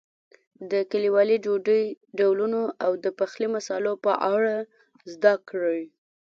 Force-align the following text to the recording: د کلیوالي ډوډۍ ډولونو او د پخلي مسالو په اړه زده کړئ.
د 0.71 0.73
کلیوالي 0.91 1.37
ډوډۍ 1.45 1.83
ډولونو 2.17 2.61
او 2.83 2.91
د 3.03 3.05
پخلي 3.19 3.47
مسالو 3.55 3.93
په 4.05 4.11
اړه 4.33 4.55
زده 5.13 5.33
کړئ. 5.49 5.81